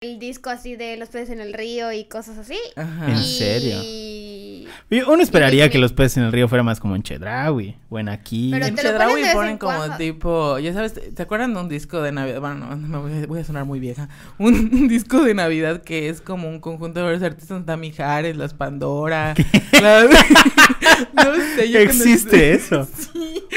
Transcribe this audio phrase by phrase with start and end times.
[0.00, 2.58] el disco así de Los peces en el río y cosas así.
[2.76, 3.10] Ajá.
[3.10, 3.38] ¿En y...
[3.38, 3.82] serio?
[5.08, 8.08] Uno esperaría que los peces en el río fuera más como en Chedraui o en
[8.08, 8.50] aquí.
[8.52, 9.96] Pero En Chedraui ponen como cuando.
[9.96, 12.40] tipo, ya sabes, ¿te acuerdan de un disco de Navidad?
[12.40, 14.08] Bueno, no, me voy, a, voy a sonar muy vieja.
[14.38, 18.36] Un, un disco de Navidad que es como un conjunto de varios artistas, está Mijares,
[18.36, 19.34] las Pandora.
[19.82, 20.04] las-
[21.14, 22.88] no sé, yo Existe cuando- eso.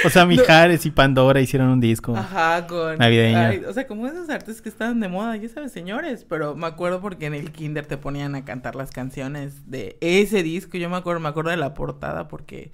[0.06, 2.16] O sea, Mijares y Pandora hicieron un disco.
[2.16, 2.98] Ajá, con...
[3.00, 3.38] Navideño.
[3.38, 6.26] ay, o sea, como esos artistas que estaban de moda, ya sabes, señores.
[6.30, 10.42] Pero me acuerdo porque en el kinder te ponían a cantar las canciones de ese
[10.42, 10.78] disco.
[10.78, 12.72] Yo me acuerdo, me acuerdo de la portada porque...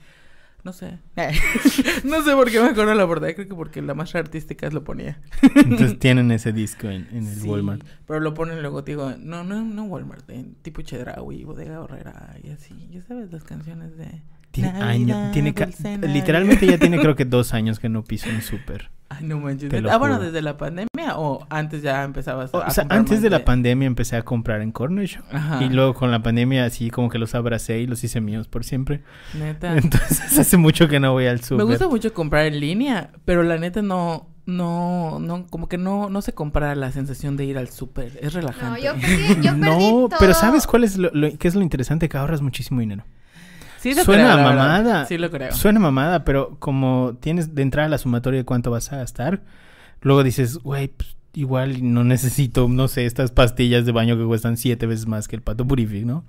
[0.63, 0.97] No sé.
[2.03, 3.33] no sé por qué me acuerdo de la portada.
[3.35, 5.21] Creo que porque la más artística lo ponía.
[5.55, 7.85] Entonces tienen ese disco en, en el Sí, Walmart.
[8.07, 12.49] Pero lo ponen luego, digo, no, no, no Walmart, en tipo Chedraui, Bodega Horrera y
[12.49, 12.87] así.
[12.89, 14.23] Ya sabes, las canciones de...
[14.55, 15.53] Tiene Navidad, años, tiene
[16.07, 18.89] literalmente ya tiene creo que dos años que no piso un súper.
[19.09, 19.69] Ay, no manches.
[19.69, 20.87] Te lo Ah, bueno, desde la pandemia
[21.17, 24.61] o antes ya empezabas a O sea, comprar antes de la pandemia empecé a comprar
[24.61, 25.23] en Corner Shop.
[25.31, 25.63] Ajá.
[25.63, 28.63] Y luego con la pandemia así como que los abracé y los hice míos por
[28.63, 29.03] siempre.
[29.37, 29.77] Neta.
[29.77, 31.65] Entonces hace mucho que no voy al Me súper.
[31.65, 36.21] gusta mucho comprar en línea, pero la neta no, no, no, como que no, no
[36.23, 38.17] se compara la sensación de ir al súper.
[38.21, 38.81] Es No, relajante.
[38.81, 40.09] yo perdí, yo perdí No, todo.
[40.19, 42.09] pero ¿sabes cuál es lo, lo- qué es lo interesante?
[42.09, 43.03] Que ahorras muchísimo dinero.
[43.85, 44.55] Sí lo Suena creo, la verdad.
[44.83, 45.05] mamada.
[45.05, 45.51] Sí lo creo.
[45.51, 49.43] Suena mamada, pero como tienes de entrada la sumatoria de cuánto vas a gastar,
[50.01, 54.57] luego dices, güey, pues, igual no necesito, no sé, estas pastillas de baño que cuestan
[54.57, 56.23] siete veces más que el pato purific, ¿no?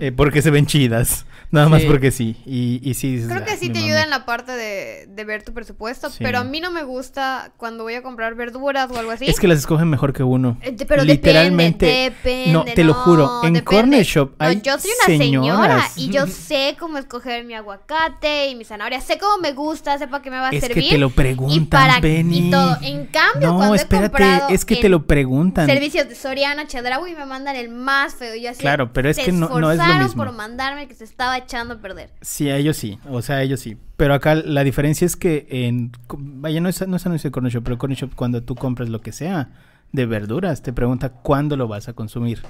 [0.00, 1.26] Eh, porque se ven chidas.
[1.50, 2.36] Nada más porque sí.
[2.46, 3.84] Y, y sí Creo que "Ah, sí te mamé".
[3.86, 6.18] ayuda en la parte de, de ver tu presupuesto, Sí.
[6.20, 9.26] pero a mí no me gusta cuando voy a comprar verduras o algo así.
[9.26, 10.56] Es que las escogen mejor que uno.
[10.62, 11.86] Eh, pero Literalmente.
[11.86, 13.40] depende, depende, no, te lo juro.
[13.44, 13.64] En depende.
[13.64, 15.98] Corner Shop No, hay yo soy una señora señoras.
[15.98, 19.00] y yo sé cómo escoger mi aguacate y mi zanahoria.
[19.00, 20.84] Sé cómo me gusta, sé para qué me va a Es servir.
[20.84, 22.48] que te lo y preguntan, para Benny.
[22.48, 22.76] y todo.
[22.82, 24.08] En cambio, No, cuando he espérate,
[24.50, 25.66] es que te lo preguntan.
[25.66, 28.34] Servicios de Soriana, Chedraui me mandan el más feo.
[28.34, 30.24] Y yo así, Claro, pero es que no- no es lo mismo.
[30.24, 32.10] por mandarme que se estaba echando a perder.
[32.20, 32.98] Sí, a ellos sí.
[33.08, 33.76] O sea, a ellos sí.
[33.96, 35.92] Pero acá la diferencia es que en...
[36.16, 38.88] Vaya, no es, no es anuncio de Corner Shop, pero Corner Shop cuando tú compras
[38.88, 39.50] lo que sea
[39.92, 42.42] de verduras, te pregunta cuándo lo vas a consumir.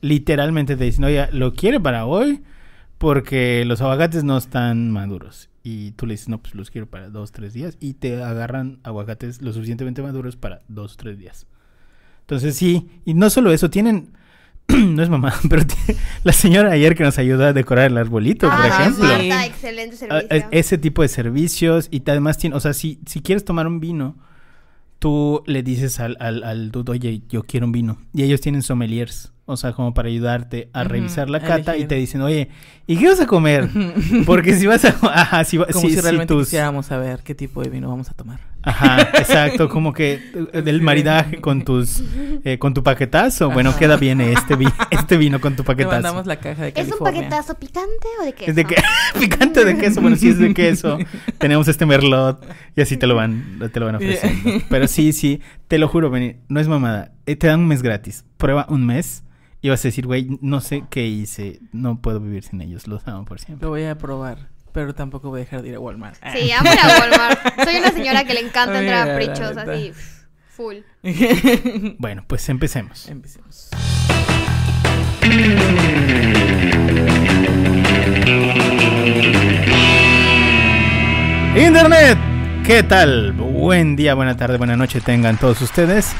[0.00, 2.42] Literalmente te dicen, oye, ¿lo quiere para hoy?
[2.98, 5.48] Porque los aguacates no están maduros.
[5.70, 7.76] Y tú le dices, no, pues los quiero para dos, tres días.
[7.78, 11.46] Y te agarran aguacates lo suficientemente maduros para dos, tres días.
[12.20, 14.12] Entonces sí, y no solo eso, tienen...
[14.68, 18.48] no es mamá, pero tiene- la señora ayer que nos ayuda a decorar el arbolito,
[18.48, 19.06] por Ah, ejemplo.
[19.18, 19.30] sí.
[19.46, 20.28] Excelente Ah, servicio.
[20.36, 23.80] es- ese tipo de servicios y además tiene, o sea, si, si quieres tomar un
[23.80, 24.16] vino,
[24.98, 27.98] tú le dices al, al, al dude, oye, yo quiero un vino.
[28.14, 31.94] Y ellos tienen sommeliers, o sea, como para ayudarte a revisar la cata y te
[31.94, 32.50] dicen, oye,
[32.86, 33.68] ¿y qué vas a comer?
[34.26, 34.94] Porque si vas a...
[35.12, 38.10] Ajá, si, va- Como si- si realmente tus- quisiéramos saber qué tipo de vino vamos
[38.10, 38.40] a tomar.
[38.62, 40.20] Ajá, exacto, como que
[40.52, 42.02] eh, del maridaje con tus
[42.44, 43.50] eh, con tu paquetazo.
[43.50, 43.78] Bueno, Ajá.
[43.78, 45.94] queda bien este, vi- este vino con tu Te paquetazo.
[45.94, 47.20] mandamos la caja de ¿Es un California.
[47.22, 48.44] paquetazo picante o de qué?
[48.46, 48.76] Es de que
[49.18, 50.98] picante de queso, bueno, si es de queso,
[51.38, 52.44] tenemos este merlot
[52.76, 54.50] y así te lo van te lo van ofreciendo.
[54.68, 57.12] Pero sí, sí, te lo juro, Benny, no es mamada.
[57.26, 58.24] eh, Te dan un mes gratis.
[58.36, 59.22] Prueba un mes
[59.60, 63.06] y vas a decir, güey, no sé qué hice, no puedo vivir sin ellos, los
[63.08, 63.64] amo por siempre.
[63.66, 66.16] Lo voy a probar, pero tampoco voy a dejar de ir a Walmart.
[66.32, 67.40] Sí, amo ir a Walmart.
[67.64, 69.92] Soy una señora que le encanta entrar a prichos así,
[70.50, 70.76] full.
[71.98, 73.08] Bueno, pues empecemos.
[73.08, 73.70] Empecemos.
[81.56, 82.18] Internet,
[82.64, 83.32] ¿qué tal?
[83.32, 86.14] Buen día, buena tarde, buena noche tengan todos ustedes.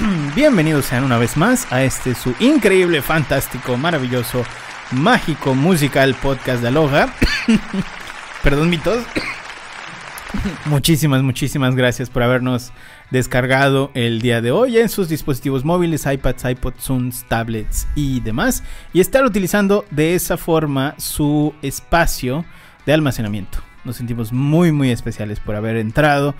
[0.34, 4.44] Bienvenidos sean una vez más a este su increíble, fantástico, maravilloso,
[4.92, 7.12] mágico, musical podcast de Aloha.
[8.42, 9.04] Perdón mi tos.
[10.64, 12.72] Muchísimas, muchísimas gracias por habernos
[13.10, 18.62] descargado el día de hoy en sus dispositivos móviles, iPads, iPods, Zooms, tablets y demás.
[18.92, 22.44] Y estar utilizando de esa forma su espacio
[22.86, 23.58] de almacenamiento.
[23.84, 26.34] Nos sentimos muy, muy especiales por haber entrado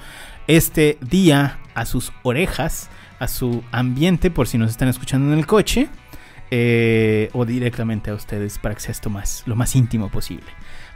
[0.47, 5.47] este día a sus orejas, a su ambiente, por si nos están escuchando en el
[5.47, 5.89] coche.
[6.51, 10.47] eh, o directamente a ustedes para que sea esto más, lo más íntimo posible.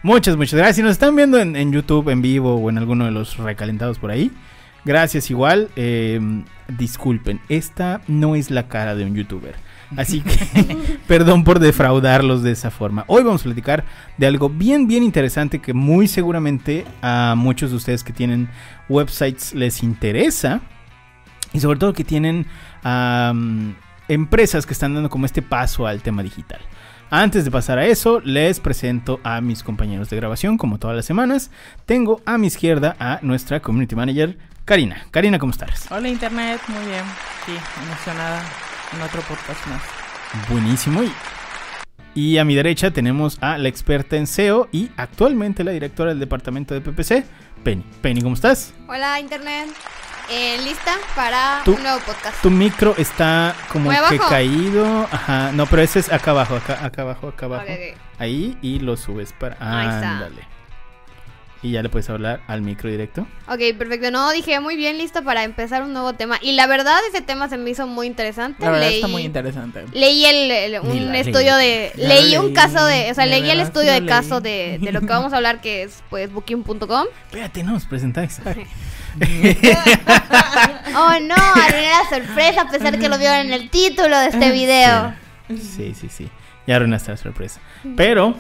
[0.03, 0.77] Muchas, muchas gracias.
[0.77, 3.99] Si nos están viendo en, en YouTube en vivo o en alguno de los recalentados
[3.99, 4.33] por ahí,
[4.85, 5.69] gracias igual.
[5.77, 6.21] eh,
[6.77, 9.55] disculpen, esta no es la cara de un youtuber.
[9.97, 13.05] Así que perdón por defraudarlos de esa forma.
[13.07, 13.85] Hoy vamos a platicar
[14.19, 18.49] de algo bien, bien interesante que muy seguramente a muchos de ustedes que tienen
[18.89, 20.63] websites les interesa.
[21.55, 22.47] Y sobre todo que tienen
[24.09, 26.61] empresas que están dando como este paso al tema digital.
[27.11, 31.07] Antes de pasar a eso, les presento a mis compañeros de grabación, como todas las
[31.07, 31.51] semanas.
[31.87, 35.07] Tengo a mi izquierda a nuestra community manager, Karina.
[35.13, 35.87] Karina, ¿cómo estás?
[35.91, 37.05] Hola Internet, muy bien.
[37.47, 37.53] Sí,
[37.87, 38.43] emocionada.
[38.93, 39.83] en otro podcast más.
[40.51, 41.05] Buenísimo.
[41.05, 41.13] Y,
[42.15, 46.19] y a mi derecha tenemos a la experta en SEO y actualmente la directora del
[46.19, 47.25] departamento de PPC,
[47.63, 47.85] Penny.
[48.03, 48.75] Penny, ¿cómo estás?
[48.89, 49.69] Hola, Internet.
[50.31, 52.41] Eh, ¿Lista para un nuevo podcast?
[52.41, 54.29] Tu micro está como que abajo.
[54.29, 55.07] caído.
[55.11, 57.67] Ajá, no, pero ese es acá abajo, acá, acá abajo, acá abajo.
[58.19, 59.57] Ahí y lo subes para.
[59.61, 60.13] Ahí está.
[60.13, 60.55] Ándale.
[61.65, 63.27] Y ya le puedes hablar al micro directo.
[63.49, 64.11] Ok, perfecto.
[64.11, 66.39] No, dije muy bien, lista para empezar un nuevo tema.
[66.43, 68.63] Y la verdad, ese tema se me hizo muy interesante.
[68.63, 69.85] La verdad leí, está muy interesante.
[69.95, 71.91] leí el, un la estudio de...
[71.97, 73.11] Leí un leí, caso de...
[73.11, 76.03] O sea, leí el estudio de caso de lo que vamos a hablar, que es
[76.11, 77.07] pues booking.com.
[77.29, 78.43] Espérate, no nos presentáis.
[80.97, 84.53] Oh no, arruiné la sorpresa a pesar que lo vieron en el título de este
[84.53, 85.13] video.
[85.49, 86.31] Sí, sí, sí.
[86.67, 87.61] Ya arruinaste la sorpresa.
[87.97, 88.37] Pero,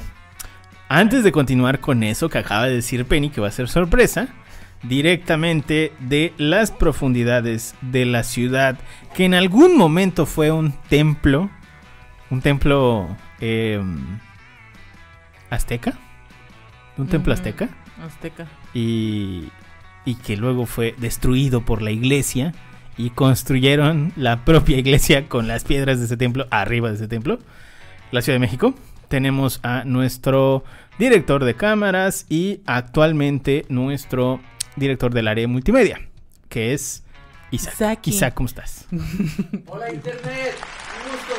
[0.88, 4.28] antes de continuar con eso que acaba de decir Penny, que va a ser sorpresa,
[4.84, 8.78] directamente de las profundidades de la ciudad,
[9.14, 11.50] que en algún momento fue un templo,
[12.30, 13.82] un templo eh,
[15.50, 15.94] azteca,
[16.96, 17.68] un templo azteca,
[18.04, 18.46] Azteca.
[18.72, 19.48] y,
[20.04, 22.52] y que luego fue destruido por la iglesia
[22.96, 27.38] y construyeron la propia iglesia con las piedras de ese templo arriba de ese templo.
[28.10, 28.74] La Ciudad de México.
[29.08, 30.64] Tenemos a nuestro
[30.98, 34.40] director de cámaras y actualmente nuestro
[34.76, 36.00] director del área de multimedia,
[36.48, 37.04] que es
[37.50, 37.74] Isaac.
[37.74, 38.10] Isaki.
[38.10, 38.86] Isaac, ¿cómo estás?
[39.66, 40.56] Hola Internet,
[41.04, 41.34] un gusto.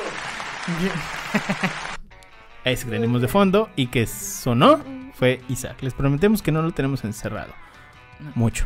[2.64, 4.80] Ese que tenemos de fondo y que sonó
[5.14, 5.82] fue Isaac.
[5.82, 7.54] Les prometemos que no lo tenemos encerrado.
[8.34, 8.66] Mucho.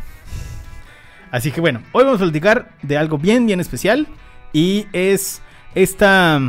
[1.30, 4.08] Así que bueno, hoy vamos a platicar de algo bien, bien especial.
[4.52, 5.42] Y es
[5.74, 6.40] esta,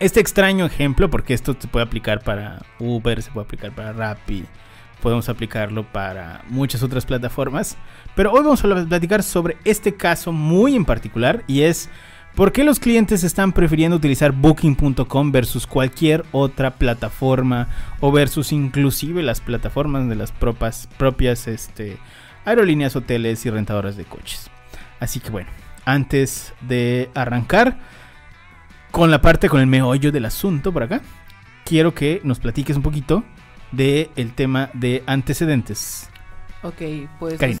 [0.00, 4.44] este extraño ejemplo, porque esto se puede aplicar para Uber, se puede aplicar para Rappi,
[5.02, 7.76] podemos aplicarlo para muchas otras plataformas.
[8.14, 11.90] Pero hoy vamos a platicar sobre este caso muy en particular y es
[12.34, 17.68] ¿Por qué los clientes están prefiriendo utilizar booking.com versus cualquier otra plataforma
[18.00, 21.98] o versus inclusive las plataformas de las propias, propias este,
[22.46, 24.50] aerolíneas, hoteles y rentadoras de coches?
[24.98, 25.50] Así que bueno,
[25.84, 27.76] antes de arrancar
[28.90, 31.02] con la parte, con el meollo del asunto por acá,
[31.66, 33.24] quiero que nos platiques un poquito
[33.72, 36.08] del el tema de antecedentes.
[36.62, 36.80] Ok,
[37.18, 37.58] pues Karina.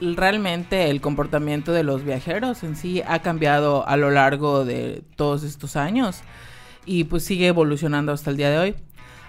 [0.00, 5.42] Realmente el comportamiento de los viajeros en sí ha cambiado a lo largo de todos
[5.44, 6.22] estos años
[6.86, 8.74] y pues sigue evolucionando hasta el día de hoy.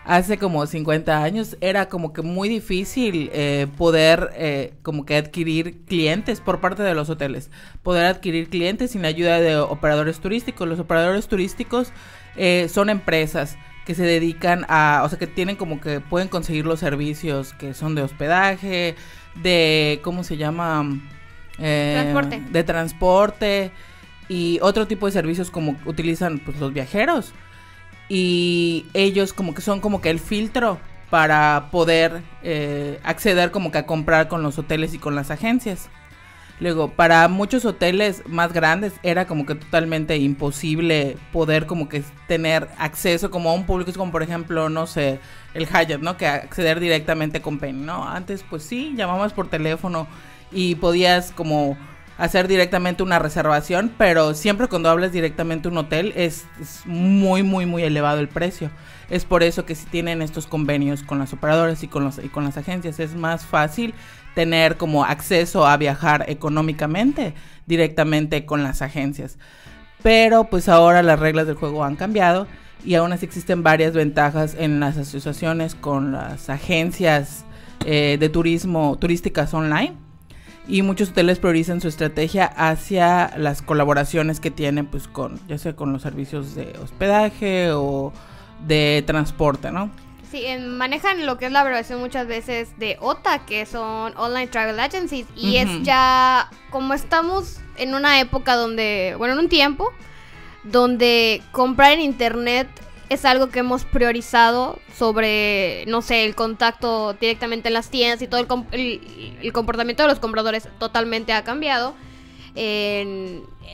[0.06, 5.84] Hace como 50 años era como que muy difícil eh, poder eh, como que adquirir
[5.86, 7.50] clientes por parte de los hoteles,
[7.82, 10.68] poder adquirir clientes sin ayuda de operadores turísticos.
[10.68, 11.92] Los operadores turísticos
[12.36, 16.66] eh, son empresas que se dedican a, o sea, que tienen como que pueden conseguir
[16.66, 18.96] los servicios que son de hospedaje,
[19.36, 21.00] de, ¿cómo se llama?
[21.58, 22.44] Eh, Transporte.
[22.52, 23.72] De transporte
[24.28, 27.34] y otro tipo de servicios como utilizan pues, los viajeros.
[28.10, 30.80] Y ellos como que son como que el filtro
[31.10, 35.90] para poder eh, acceder como que a comprar con los hoteles y con las agencias.
[36.60, 42.70] Luego, para muchos hoteles más grandes era como que totalmente imposible poder como que tener
[42.78, 45.20] acceso como a un público, es como por ejemplo, no sé,
[45.56, 46.18] el Hyatt, ¿no?
[46.18, 48.08] Que acceder directamente con Penny, ¿no?
[48.08, 50.08] Antes pues sí, llamabas por teléfono
[50.52, 51.78] y podías como
[52.18, 57.66] hacer directamente una reservación, pero siempre cuando hablas directamente un hotel es, es muy, muy,
[57.66, 58.70] muy elevado el precio.
[59.10, 62.30] Es por eso que si tienen estos convenios con las operadoras y con, los, y
[62.30, 63.94] con las agencias es más fácil
[64.34, 67.34] tener como acceso a viajar económicamente
[67.66, 69.38] directamente con las agencias.
[70.02, 72.48] Pero pues ahora las reglas del juego han cambiado
[72.84, 77.46] y aún así existen varias ventajas en las asociaciones con las agencias
[77.86, 79.94] eh, de turismo turísticas online
[80.68, 85.76] y muchos hoteles priorizan su estrategia hacia las colaboraciones que tienen pues con ya sea
[85.76, 88.12] con los servicios de hospedaje o
[88.66, 89.92] de transporte, ¿no?
[90.32, 94.80] Sí, manejan lo que es la abreviación muchas veces de OTA, que son Online Travel
[94.80, 95.28] Agencies.
[95.36, 99.92] Y es ya, como estamos en una época donde, bueno, en un tiempo,
[100.66, 102.68] donde comprar en Internet
[103.10, 108.28] es algo que hemos priorizado sobre, no sé, el contacto directamente en las tiendas y
[108.28, 111.94] todo el, com- el- el comportamiento de los compradores totalmente ha cambiado.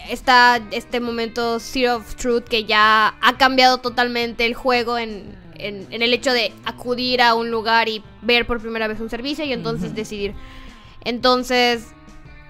[0.09, 5.87] Está este momento Zero of Truth que ya ha cambiado totalmente el juego en, en-
[5.91, 9.45] en el hecho de acudir a un lugar y ver por primera vez un servicio
[9.45, 10.33] y entonces decidir.
[11.03, 11.93] Entonces,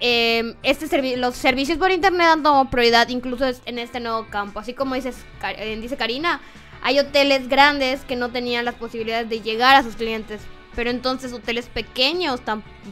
[0.02, 4.60] eh, este servi- los servicios por internet han tomado prioridad incluso en este nuevo campo.
[4.60, 5.16] Así como dices,
[5.56, 6.40] eh, dice Karina,
[6.82, 10.40] hay hoteles grandes que no tenían las posibilidades de llegar a sus clientes
[10.74, 12.40] Pero entonces hoteles pequeños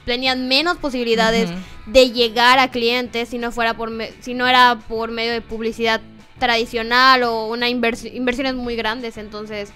[0.05, 1.49] tenían menos posibilidades
[1.87, 5.40] de llegar a clientes si no fuera por me- si no era por medio de
[5.40, 6.00] publicidad
[6.38, 9.17] tradicional o una invers- inversiones muy grandes.
[9.17, 9.73] Entonces,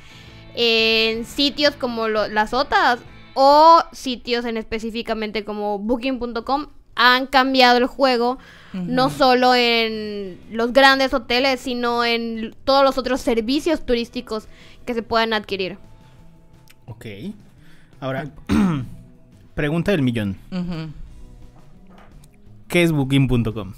[0.54, 3.00] en sitios como las otras
[3.34, 8.38] o sitios en específicamente como booking.com han cambiado el juego
[8.72, 14.48] no solo en los grandes hoteles, sino en todos los otros servicios turísticos
[14.84, 15.78] que se puedan adquirir.
[16.86, 17.06] Ok.
[18.00, 18.30] Ahora,
[19.54, 20.36] pregunta del millón.
[22.66, 23.74] ¿Qué es booking.com?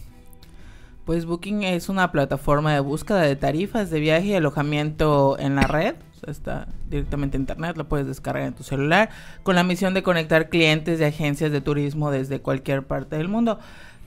[1.04, 5.62] Pues Booking es una plataforma de búsqueda de tarifas de viaje y alojamiento en la
[5.62, 5.94] red.
[6.28, 9.10] Está directamente en internet, lo puedes descargar en tu celular,
[9.42, 13.58] con la misión de conectar clientes de agencias de turismo desde cualquier parte del mundo.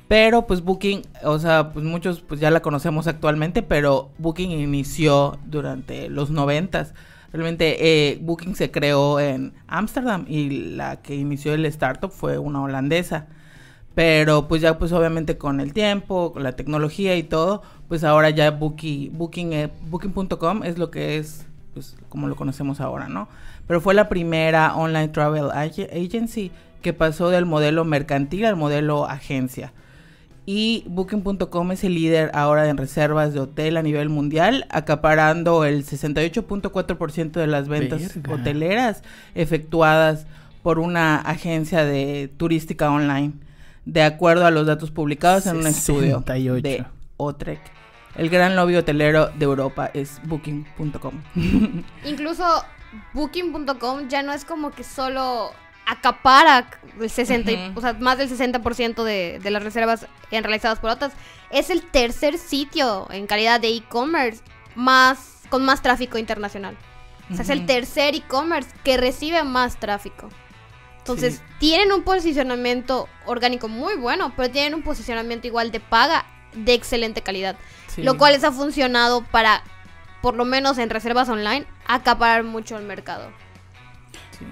[0.09, 5.37] Pero pues Booking, o sea, pues muchos pues ya la conocemos actualmente, pero Booking inició
[5.45, 6.95] durante los noventas.
[7.31, 12.63] Realmente eh, Booking se creó en Ámsterdam y la que inició el startup fue una
[12.63, 13.27] holandesa.
[13.93, 18.31] Pero pues ya pues obviamente con el tiempo, con la tecnología y todo, pues ahora
[18.31, 21.45] ya Booking, Booking, eh, Booking.com es lo que es,
[21.79, 23.27] pues como lo conocemos ahora, ¿no?
[23.67, 29.05] Pero fue la primera online travel ag- agency que pasó del modelo mercantil al modelo
[29.07, 29.71] agencia.
[30.45, 35.85] Y Booking.com es el líder ahora en reservas de hotel a nivel mundial, acaparando el
[35.85, 38.33] 68.4% de las ventas Verga.
[38.33, 39.03] hoteleras
[39.35, 40.25] efectuadas
[40.63, 43.33] por una agencia de turística online,
[43.85, 46.61] de acuerdo a los datos publicados en un estudio 68.
[46.67, 46.85] de
[47.17, 47.59] Otrek.
[48.15, 51.21] El gran lobby hotelero de Europa es Booking.com.
[52.05, 52.65] Incluso
[53.13, 55.51] booking.com ya no es como que solo
[55.85, 57.79] acapara el 60, y- Ujú.
[57.79, 61.13] o sea, más del 60% de, de las reservas en realizadas por otras.
[61.49, 64.41] Es el tercer sitio en calidad de e-commerce
[64.75, 66.77] más con más tráfico internacional.
[67.31, 70.29] O sea, es el tercer e-commerce que recibe más tráfico.
[70.99, 71.41] Entonces, Sí.
[71.59, 77.21] tienen un posicionamiento orgánico muy bueno, pero tienen un posicionamiento igual de paga de excelente
[77.21, 77.55] calidad.
[77.97, 79.63] Lo cual les ha funcionado para,
[80.21, 83.31] por lo menos en reservas online, acaparar mucho el mercado.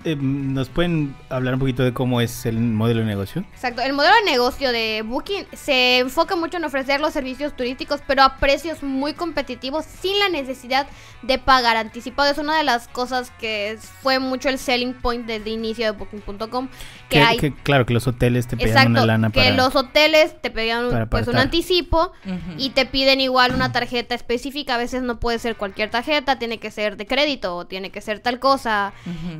[0.03, 3.45] Eh, ¿Nos pueden hablar un poquito de cómo es el modelo de negocio?
[3.53, 3.81] Exacto.
[3.81, 8.23] El modelo de negocio de Booking se enfoca mucho en ofrecer los servicios turísticos, pero
[8.23, 10.87] a precios muy competitivos, sin la necesidad
[11.21, 12.29] de pagar anticipado.
[12.29, 15.91] Es una de las cosas que fue mucho el selling point desde el inicio de
[15.91, 16.67] Booking.com.
[16.67, 17.37] Que, Que, hay.
[17.37, 19.55] que, claro, que los hoteles te Exacto, una lana que para...
[19.55, 22.11] los hoteles te para pues un anticipo
[22.57, 24.75] y te piden igual una tarjeta específica.
[24.75, 28.01] A veces no puede ser cualquier tarjeta, tiene que ser de crédito o tiene que
[28.01, 28.93] ser tal cosa.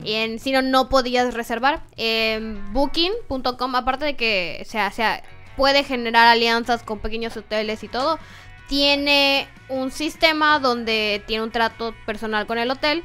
[0.04, 1.84] Y en, si no, no podías reservar.
[1.96, 5.24] En Booking.com, aparte de que o sea,
[5.56, 8.20] puede generar alianzas con pequeños hoteles y todo,
[8.68, 13.04] tiene un sistema donde tiene un trato personal con el hotel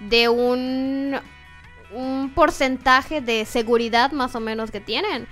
[0.00, 1.20] de un,
[2.34, 5.26] porcentaje de seguridad más o menos que tienen.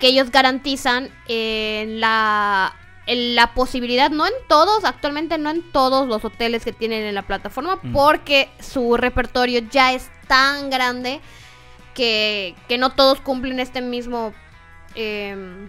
[0.00, 2.74] Que ellos garantizan en la,
[3.08, 7.26] la posibilidad, no en todos, actualmente no en todos los hoteles que tienen en la
[7.26, 7.92] plataforma, Mm.
[7.92, 11.20] porque su repertorio ya es tan grande
[11.94, 14.32] que, que no todos cumplen este mismo
[14.94, 15.68] em,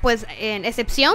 [0.00, 1.14] pues en excepción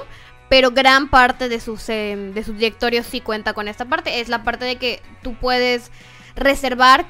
[0.50, 4.30] pero gran parte de sus em, de sus directorios sí cuenta con esta parte es
[4.30, 5.92] la parte de que tú puedes
[6.36, 7.06] reservar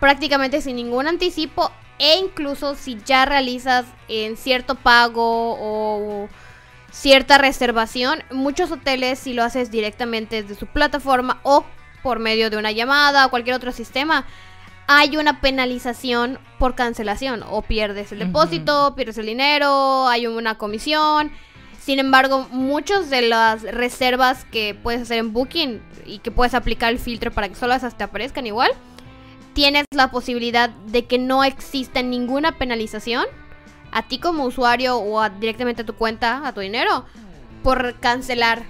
[0.00, 6.28] prácticamente sin ningún anticipo e incluso si ya realizas en cierto pago o
[6.94, 11.64] cierta reservación muchos hoteles si lo haces directamente desde su plataforma o
[12.04, 14.24] por medio de una llamada o cualquier otro sistema
[14.86, 17.42] hay una penalización por cancelación.
[17.48, 21.32] O pierdes el depósito, pierdes el dinero, hay una comisión.
[21.80, 26.92] Sin embargo, muchas de las reservas que puedes hacer en Booking y que puedes aplicar
[26.92, 28.70] el filtro para que solo esas te aparezcan igual,
[29.52, 33.24] tienes la posibilidad de que no exista ninguna penalización
[33.94, 37.06] a ti como usuario o a- directamente a tu cuenta, a tu dinero,
[37.62, 38.64] por cancelar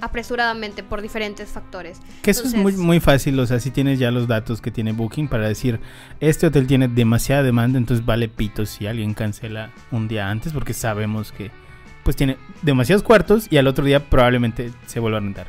[0.00, 2.00] apresuradamente por diferentes factores.
[2.22, 4.92] Que eso es muy, muy fácil, o sea, si tienes ya los datos que tiene
[4.92, 5.78] Booking para decir,
[6.20, 10.72] este hotel tiene demasiada demanda, entonces vale pito si alguien cancela un día antes, porque
[10.72, 11.50] sabemos que
[12.02, 15.48] pues tiene demasiados cuartos y al otro día probablemente se vuelva a rentar.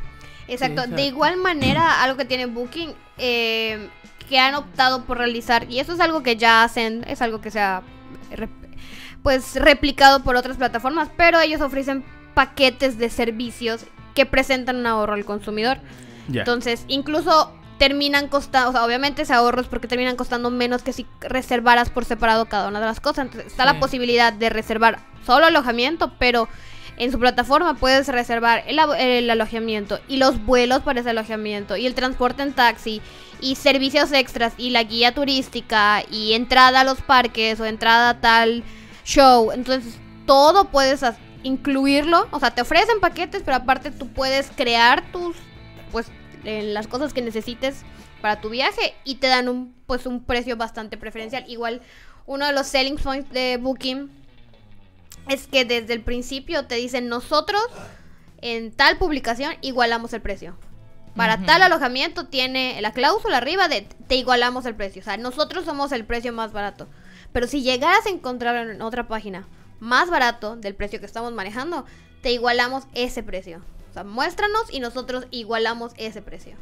[0.50, 0.86] Exacto.
[0.86, 3.88] De igual manera, algo que tiene Booking, eh,
[4.28, 7.52] que han optado por realizar, y eso es algo que ya hacen, es algo que
[7.52, 7.84] se ha
[9.24, 13.86] pues replicado por otras plataformas, pero ellos ofrecen paquetes de servicios
[14.16, 15.78] que presentan un ahorro al consumidor.
[16.34, 20.94] Entonces, incluso terminan costando, o sea, obviamente ese ahorro es porque terminan costando menos que
[20.94, 23.26] si reservaras por separado cada una de las cosas.
[23.26, 23.74] Entonces, está Sí.
[23.74, 26.48] la posibilidad de reservar solo alojamiento, pero
[26.98, 31.88] En su plataforma puedes reservar el, el alojamiento y los vuelos para ese alojamiento y
[31.88, 33.02] el transporte en taxi
[33.40, 38.22] y servicios extras y la guía turística y entrada a los parques o entrada a
[38.22, 38.64] tal
[39.12, 39.52] show.
[39.52, 41.02] Entonces todo puedes
[41.44, 42.28] incluirlo.
[42.32, 45.36] O sea, te ofrecen paquetes, pero aparte tú puedes crear tus,
[45.92, 46.08] pues,
[46.44, 47.84] eh, las cosas que necesites
[48.22, 51.44] para tu viaje y te dan un, pues, un precio bastante preferencial.
[51.48, 51.82] Igual
[52.26, 54.10] uno de los selling points de Booking
[55.28, 57.62] es que desde el principio te dicen nosotros
[58.42, 60.58] en tal publicación igualamos el precio.
[61.16, 65.02] Para tal alojamiento tiene la cláusula arriba de te igualamos el precio.
[65.02, 66.88] O sea, nosotros somos el precio más barato.
[67.34, 69.48] Pero si llegaras a encontrar en otra página
[69.80, 71.86] más barato del precio que estamos manejando,
[72.22, 73.62] te igualamos ese precio.
[73.90, 76.56] O sea, muéstranos y nosotros igualamos ese precio.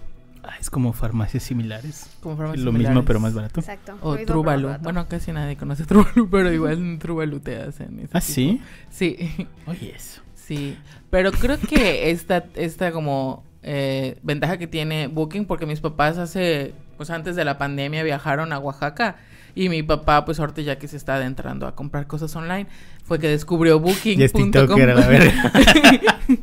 [0.43, 2.09] Ah, es como farmacias similares.
[2.21, 3.59] Como farmacias Lo mismo, pero más barato.
[3.59, 3.97] Exacto.
[4.01, 4.69] O Truvalu.
[4.81, 8.33] Bueno, casi nadie conoce Truvalu, pero igual en Truvalu te hacen ese ¿Ah, tipo.
[8.33, 8.61] sí?
[8.89, 10.21] Sí, Oye, eso.
[10.33, 10.77] sí.
[11.09, 16.73] Pero creo que esta, esta como eh, ventaja que tiene Booking, porque mis papás hace,
[16.95, 19.17] pues antes de la pandemia viajaron a Oaxaca.
[19.55, 22.67] Y mi papá, pues ahorita ya que se está adentrando a comprar cosas online,
[23.03, 24.19] fue que descubrió Booking.
[24.19, 24.95] Ya es TikToker, a.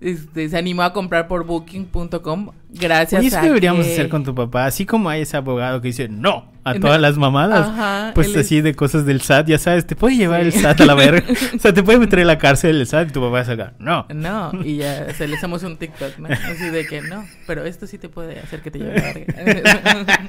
[0.00, 4.22] Este, se animó a comprar por booking.com gracias Oye, eso a deberíamos que- hacer con
[4.22, 4.66] tu papá.
[4.66, 6.80] Así como hay ese abogado que dice no a No.
[6.80, 7.66] todas las mamadas.
[7.66, 10.52] Ajá, pues él es- así de cosas del SAT, ya sabes, te puede llevar el
[10.52, 10.60] Sí.
[10.60, 11.24] SAT a la verga.
[11.56, 13.72] o sea, te puede meter en la cárcel el SAT y tu papá saca.
[13.80, 14.06] No.
[14.14, 16.28] No, y ya se le hacemos un TikTok, ¿no?
[16.28, 20.20] Así de que no, pero esto sí te puede hacer que te lleve la verga.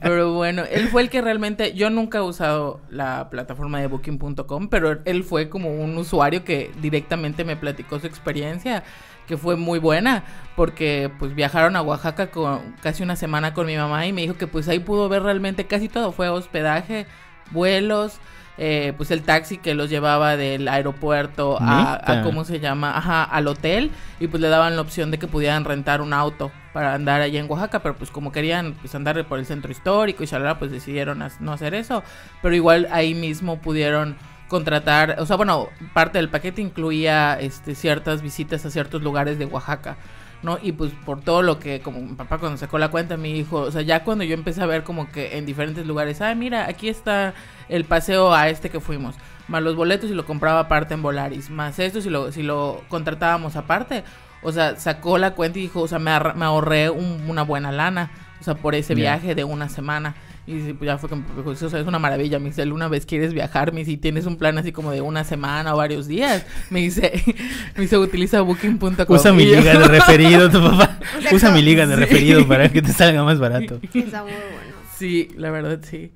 [0.00, 4.68] Pero bueno, él fue el que realmente, yo nunca he usado la plataforma de booking.com,
[4.68, 8.82] pero él fue como un usuario que directamente me platicó su experiencia,
[9.26, 10.24] que fue muy buena,
[10.56, 14.38] porque pues viajaron a Oaxaca con casi una semana con mi mamá y me dijo
[14.38, 17.06] que pues ahí pudo ver realmente casi todo, fue hospedaje,
[17.50, 18.18] vuelos,
[18.56, 23.22] eh, pues el taxi que los llevaba del aeropuerto a, a cómo se llama, ajá,
[23.22, 26.94] al hotel y pues le daban la opción de que pudieran rentar un auto para
[26.94, 30.26] andar allá en Oaxaca, pero pues como querían pues andar por el centro histórico y
[30.26, 32.04] shalala, pues decidieron no hacer eso,
[32.40, 34.14] pero igual ahí mismo pudieron
[34.46, 39.46] contratar, o sea, bueno, parte del paquete incluía este ciertas visitas a ciertos lugares de
[39.46, 39.96] Oaxaca.
[40.44, 40.60] ¿no?
[40.62, 43.56] Y pues por todo lo que, como mi papá cuando sacó la cuenta, mi hijo,
[43.56, 46.68] o sea, ya cuando yo empecé a ver como que en diferentes lugares, ah, mira,
[46.68, 47.34] aquí está
[47.68, 49.16] el paseo a este que fuimos,
[49.48, 52.82] más los boletos y lo compraba aparte en Volaris, más esto si lo, si lo
[52.88, 54.04] contratábamos aparte,
[54.42, 57.72] o sea, sacó la cuenta y dijo, o sea, me, me ahorré un- una buena
[57.72, 60.14] lana, o sea, por ese viaje de una semana.
[60.46, 62.38] Y pues ya fue que me dijo, o sea, es una maravilla.
[62.38, 63.72] Me dice, ¿alguna vez quieres viajar?
[63.74, 66.46] Me dice, si tienes un plan así como de una semana o varios días.
[66.70, 67.12] Me dice,
[67.76, 68.94] me dice, utiliza booking.com.
[69.08, 70.98] Usa mi liga de referido, tu papá.
[71.32, 72.00] Usa mi liga de Sí.
[72.00, 73.78] referido para que te salga más barato.
[73.92, 74.78] Está muy bueno.
[74.96, 76.12] Sí, la verdad, sí.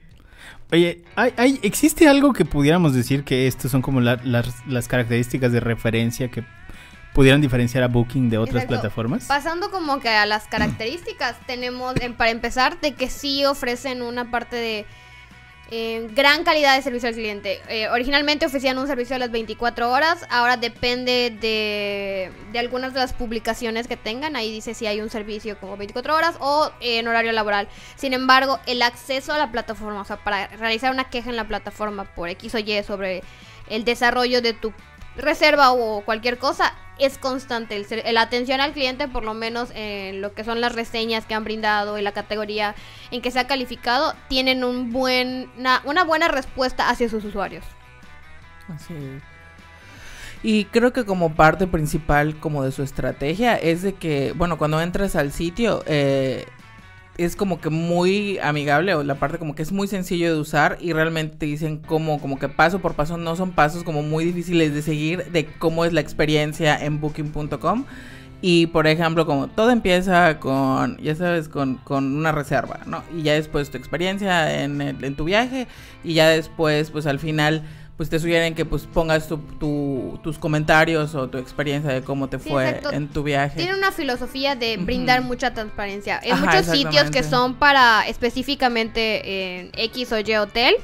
[0.73, 4.89] Oye, ¿hay, hay- existe algo que pudiéramos decir que estos son como la- las, las
[4.89, 6.43] características de referencia que
[7.13, 8.75] pudieran diferenciar a Booking de otras Exacto.
[8.81, 9.25] plataformas?
[9.27, 14.31] Pasando como que a las características, tenemos en- para empezar de que sí ofrecen una
[14.31, 14.87] parte de
[15.75, 17.63] eh, gran calidad de servicio al cliente.
[17.69, 23.01] Eh, originalmente ofrecían un servicio a las 24 horas, ahora depende de, de algunas de
[23.01, 26.99] las publicaciones que tengan, ahí dice si hay un servicio como 24 horas o eh,
[26.99, 27.69] en horario laboral.
[27.97, 31.49] Sin embargo, el acceso a la plataforma, o sea, para realizar una queja en la
[31.49, 33.23] plataforma por X o Y sobre
[33.71, 34.75] el desarrollo de tu
[35.17, 37.85] reserva o cualquier cosa es constante.
[38.13, 41.45] La atención al cliente, por lo menos en lo que son las reseñas que han
[41.45, 42.75] brindado y la categoría
[43.11, 47.65] en que se ha calificado, tienen una buena respuesta hacia sus usuarios.
[48.69, 49.23] Así es.
[50.45, 54.81] Y creo que como parte principal como de su estrategia es de que, bueno, cuando
[54.81, 56.47] entras al sitio, eh,
[57.19, 60.79] es como que muy amigable o la parte como que es muy sencillo de usar
[60.81, 64.25] y realmente te dicen como, como que paso por paso no son pasos como muy
[64.25, 67.85] difíciles de seguir de cómo es la experiencia en booking.com
[68.41, 73.23] y por ejemplo como todo empieza con ya sabes con, con una reserva no y
[73.23, 75.69] ya después tu experiencia en, en tu viaje
[76.03, 77.63] y ya después pues al final
[77.97, 82.29] pues te sugieren que pues pongas tu, tu- tus comentarios o tu experiencia de cómo
[82.29, 82.93] te Sí, fue exacto.
[82.93, 86.19] en tu viaje Tiene una filosofía de brindar mucha transparencia.
[86.23, 90.75] En Ajá, muchos sitios que son para específicamente en X o Y hotel,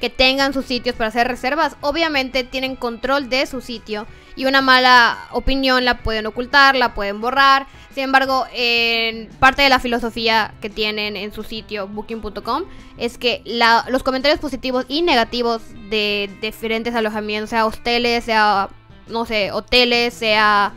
[0.00, 4.06] que tengan sus sitios para hacer reservas, obviamente tienen control de su sitio
[4.36, 7.66] y una mala opinión la pueden ocultar, la pueden borrar.
[7.92, 12.62] Sin embargo, en parte de la filosofía que tienen en su sitio booking.com
[12.96, 18.68] es que la- los comentarios positivos y negativos de diferentes alojamientos, sea hosteles, sea,
[19.08, 20.72] no sé, hoteles, sea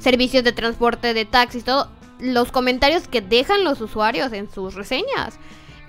[0.00, 5.38] servicios de transporte, de taxis, todo, los comentarios que dejan los usuarios en sus reseñas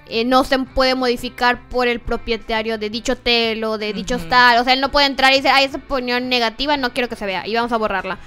[0.07, 4.59] eh, no se puede modificar por el propietario de dicho hotel o de dicho hostal.
[4.59, 7.15] O sea, él no puede entrar y decir, ay, esa opinión negativa no quiero que
[7.15, 8.19] se vea y vamos a borrarla.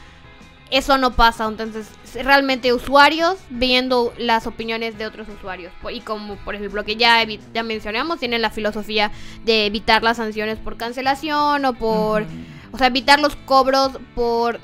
[0.70, 5.72] Eso no pasa, entonces es realmente usuarios viendo las opiniones de otros usuarios.
[5.90, 9.10] Y como por ejemplo que ya, ya mencionamos, tienen la filosofía
[9.44, 12.26] de evitar las sanciones por cancelación o por...
[12.70, 14.60] O sea, evitar los cobros por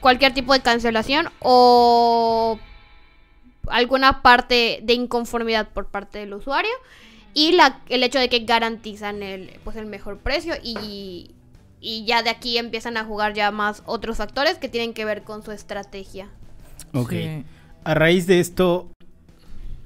[0.00, 2.58] cualquier tipo de cancelación o
[3.70, 6.72] alguna parte de inconformidad por parte del usuario
[7.34, 11.30] y la, el hecho de que garantizan el, pues el mejor precio y,
[11.80, 15.22] y ya de aquí empiezan a jugar ya más otros factores que tienen que ver
[15.22, 16.28] con su estrategia.
[16.92, 17.10] Ok.
[17.10, 17.44] Sí.
[17.84, 18.90] A raíz de esto,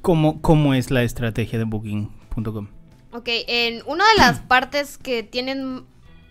[0.01, 2.69] ¿cómo, cómo es la estrategia de Booking.com?
[3.13, 5.85] Ok, en una de las partes que tienen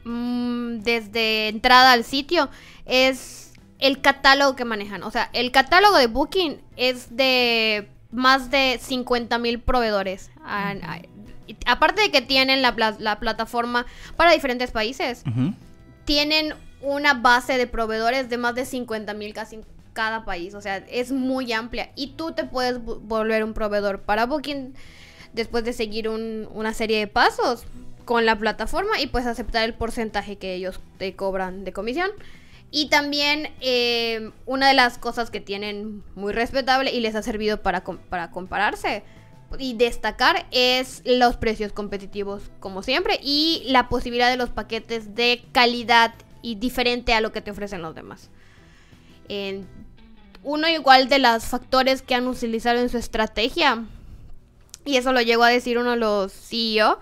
[0.04, 2.50] mm, desde entrada al sitio
[2.86, 3.51] es
[3.82, 5.04] el catálogo que manejan.
[5.04, 10.30] O sea, el catálogo de Booking es de más de 50 mil proveedores.
[11.65, 15.24] Aparte de que tienen la, pla- la plataforma para diferentes países,
[16.06, 20.54] tienen una base de proveedores de más de 50 mil casi en cada país.
[20.56, 21.91] O sea, es muy amplia.
[21.96, 24.74] Y tú te puedes vo- volver un proveedor para Booking
[25.34, 27.65] después de seguir un- una serie de pasos
[28.06, 32.10] con la plataforma y pues aceptar el porcentaje que ellos te cobran de comisión.
[32.73, 37.62] Y también eh, una de las cosas que tienen muy respetable y les ha servido
[37.62, 39.03] para, com- para compararse
[39.60, 45.43] y destacar es los precios competitivos como siempre y la posibilidad de los paquetes de
[45.51, 48.29] calidad y diferente a lo que te ofrecen los demás.
[50.43, 53.84] Uno igual de los factores que han utilizado en su estrategia
[54.86, 56.99] y eso lo llegó a decir uno de los CEO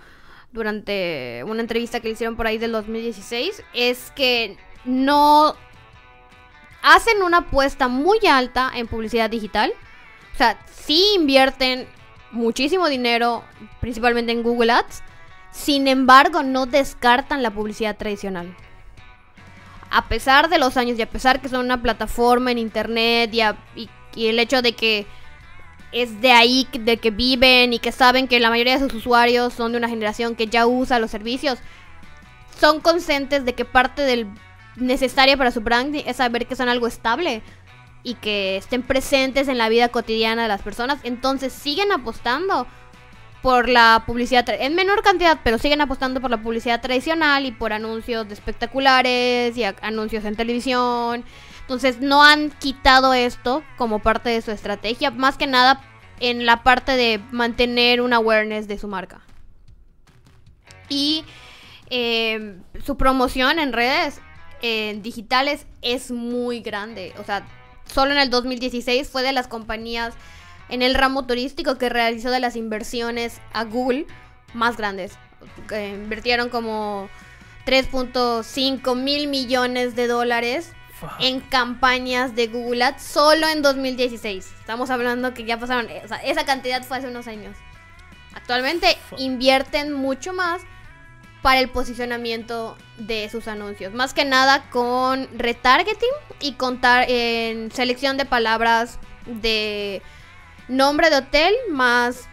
[0.52, 5.56] durante una entrevista que le hicieron por ahí del 2016, es que no
[6.82, 9.74] hacen una apuesta muy alta en publicidad digital.
[10.34, 11.88] O sea, sí invierten
[12.32, 13.44] muchísimo dinero,
[13.82, 15.04] principalmente en Google Ads.
[15.52, 18.56] Sin embargo, no descartan la publicidad tradicional.
[19.90, 23.42] A pesar de los años y a pesar que son una plataforma en internet y,
[23.76, 25.08] y- el hecho de que
[25.92, 29.54] es de ahí de que viven y que saben que la mayoría de sus usuarios
[29.54, 31.58] son de una generación que ya usa los servicios,
[32.60, 34.28] son conscientes de que parte del
[34.76, 37.42] necesaria para su branding es saber que son algo estable
[38.04, 41.00] y que estén presentes en la vida cotidiana de las personas.
[41.04, 42.68] Entonces siguen apostando
[43.42, 47.74] por la publicidad en menor cantidad, pero siguen apostando por la publicidad tradicional y por
[47.74, 51.24] anuncios de espectaculares y anuncios en televisión.
[51.62, 55.82] Entonces no han quitado esto como parte de su estrategia, más que nada
[56.20, 59.22] en la parte de mantener un awareness de su marca.
[60.90, 61.24] Y
[61.90, 64.20] eh, su promoción en redes
[64.62, 67.14] eh, digitales es muy grande.
[67.18, 67.46] O sea,
[67.86, 70.14] solo en el 2016 fue de las compañías
[70.70, 74.06] en el ramo turístico que realizó de las inversiones a Google
[74.54, 75.14] más grandes.
[75.68, 77.10] Que invirtieron como
[77.66, 80.74] 3.5 mil millones de dólares
[81.20, 84.52] en campañas de Google Ads solo en 2016.
[84.60, 87.56] Estamos hablando que ya pasaron, o sea, esa cantidad fue hace unos años.
[88.34, 90.62] Actualmente invierten mucho más
[91.42, 93.94] para el posicionamiento de sus anuncios.
[93.94, 96.10] Más que nada con retargeting
[96.42, 100.02] y contar en selección de palabras de
[100.68, 102.28] nombre de hotel más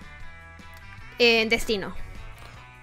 [1.19, 1.95] eh, destino.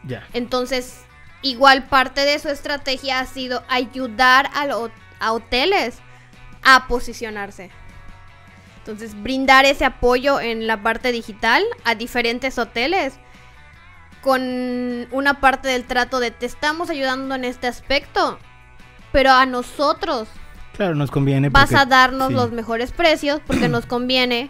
[0.05, 0.27] Ya.
[0.33, 1.01] Entonces,
[1.41, 5.97] igual parte de su estrategia ha sido ayudar a, lo- a hoteles
[6.63, 7.69] a posicionarse.
[8.77, 13.13] Entonces, brindar ese apoyo en la parte digital a diferentes hoteles
[14.23, 14.41] con
[15.11, 18.39] una parte del trato de te estamos ayudando en este aspecto,
[19.11, 20.27] pero a nosotros
[20.75, 21.49] Claro, nos conviene.
[21.49, 24.49] vas porque- a darnos sí, los mejores precios porque nos conviene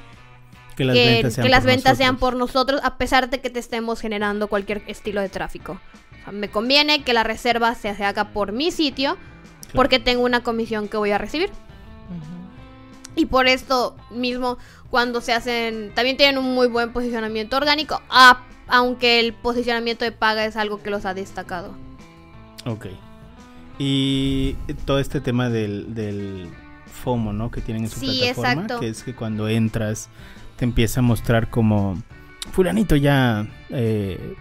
[0.78, 2.30] que las que, ventas sean, que las por ventas sean nosotros.
[2.32, 5.80] por nosotros a pesar de que te estemos generando cualquier estilo de tráfico.
[6.22, 9.18] O sea, me conviene que la reserva se haga por mi sitio
[9.74, 11.50] porque tengo una comisión que voy a recibir.
[13.16, 14.58] Y por esto mismo,
[14.90, 20.12] cuando se hacen, también tienen un muy buen posicionamiento orgánico, a- aunque el posicionamiento de
[20.12, 21.74] paga es algo que los ha destacado.
[22.66, 22.88] Ok.
[23.80, 24.54] Y
[24.86, 26.48] todo este tema del, del
[27.04, 27.50] FOMO, ¿no?
[27.52, 28.52] Que tienen en su Sí, plataforma.
[28.52, 28.80] exacto.
[28.80, 30.10] Que es que cuando entras
[30.58, 32.02] te empieza a mostrar como...
[32.52, 34.36] Fulanito ya eh,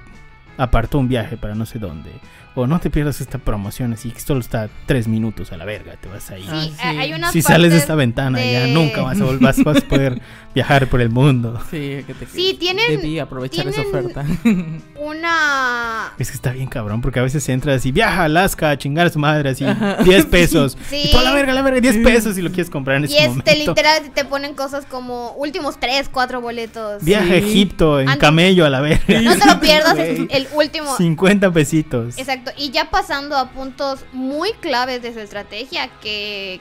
[0.58, 2.10] apartó un viaje para no sé dónde.
[2.54, 5.96] O no te pierdas esta promoción, así que solo está tres minutos a la verga,
[5.96, 6.42] te vas ahí.
[6.42, 6.48] Sí,
[6.82, 6.98] Ah, sí.
[6.98, 10.20] hay unas si sales de esta ventana ya nunca vas a, vas, vas a poder
[10.54, 11.58] viajar por el mundo.
[11.70, 14.26] Sí, que te Sí, tienen- Debí aprovechar esa oferta.
[15.02, 16.12] Una...
[16.18, 19.06] Es que está bien cabrón, porque a veces entras y viaja a Alaska a chingar
[19.06, 19.64] a su madre así,
[20.04, 20.76] 10 pesos.
[20.90, 21.04] Sí.
[21.06, 23.04] Y tú a la verga, a la verga, 10 pesos y lo quieres comprar en
[23.04, 23.52] Y ese este momento.
[23.72, 27.02] literal te ponen cosas como últimos tres, cuatro boletos.
[27.02, 27.36] Viaja a.
[27.36, 29.20] Egipto en Antes- camello a la verga.
[29.22, 30.28] No te lo pierdas, Güey.
[30.30, 30.96] es el último.
[30.96, 32.18] 50 pesitos.
[32.18, 32.50] Exacto.
[32.56, 36.60] Y ya pasando a puntos muy claves de su estrategia que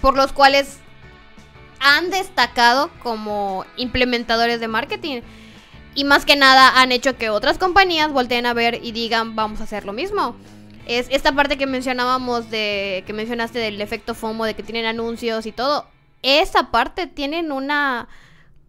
[0.00, 0.78] por los cuales
[1.80, 5.22] han destacado como implementadores de marketing.
[5.94, 9.60] Y más que nada han hecho que otras compañías volteen a ver y digan, vamos
[9.60, 10.36] a hacer lo mismo.
[10.86, 15.46] Es esta parte que mencionábamos de que mencionaste del efecto FOMO de que tienen anuncios
[15.46, 15.86] y todo.
[16.22, 18.08] Esa parte tienen una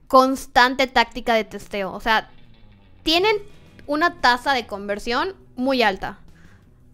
[0.07, 2.29] constante táctica de testeo, o sea,
[3.03, 3.37] tienen
[3.91, 6.19] una tasa de conversión muy alta.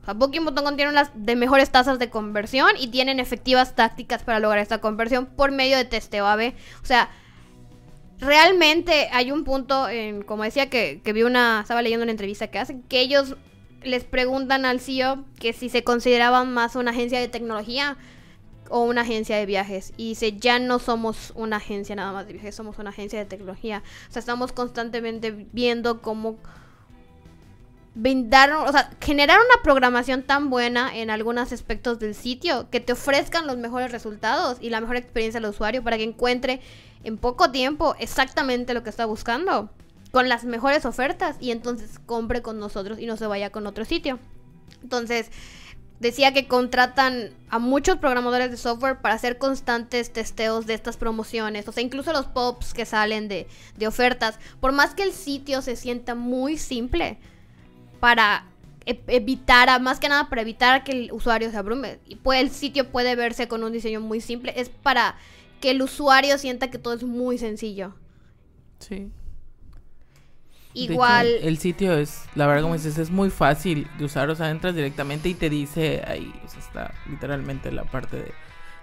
[0.01, 4.39] O sea, Booking.com tiene unas de mejores tasas de conversión y tienen efectivas tácticas para
[4.39, 6.53] lograr esta conversión por medio de testeo AB.
[6.81, 7.09] O sea,
[8.19, 12.47] realmente hay un punto, en, como decía que, que vi una, estaba leyendo una entrevista
[12.47, 13.35] que hacen, que ellos
[13.83, 17.95] les preguntan al CEO que si se consideraban más una agencia de tecnología
[18.69, 19.93] o una agencia de viajes.
[19.97, 23.25] Y dice, ya no somos una agencia nada más de viajes, somos una agencia de
[23.25, 23.83] tecnología.
[24.09, 26.37] O sea, estamos constantemente viendo cómo
[27.97, 32.93] brindar, o sea, generar una programación tan buena en algunos aspectos del sitio que te
[32.93, 36.61] ofrezcan los mejores resultados y la mejor experiencia al usuario para que encuentre
[37.03, 39.71] en poco tiempo exactamente lo que está buscando
[40.11, 43.83] con las mejores ofertas y entonces compre con nosotros y no se vaya con otro
[43.83, 44.19] sitio.
[44.83, 45.31] Entonces,
[45.99, 51.67] decía que contratan a muchos programadores de software para hacer constantes testeos de estas promociones,
[51.67, 55.63] o sea, incluso los pops que salen de, de ofertas, por más que el sitio
[55.63, 57.17] se sienta muy simple,
[57.99, 58.45] para
[58.85, 61.99] e- evitar, más que nada para evitar que el usuario se abrume.
[62.07, 65.15] Y el sitio puede verse con un diseño muy simple, es para
[65.61, 67.95] que el usuario sienta que todo es muy sencillo.
[68.79, 69.11] Sí.
[70.73, 74.29] Igual, hecho, el sitio es, la verdad, como dices, es muy fácil de usar.
[74.29, 78.31] O sea, entras directamente y te dice ahí, o sea, está literalmente la parte de,